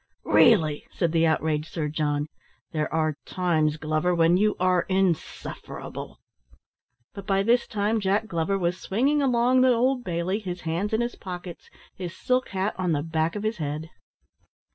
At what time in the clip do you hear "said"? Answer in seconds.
0.89-1.11